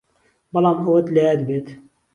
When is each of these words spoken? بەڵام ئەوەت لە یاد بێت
بەڵام 0.53 0.77
ئەوەت 0.85 1.07
لە 1.15 1.21
یاد 1.27 1.41
بێت 1.47 1.67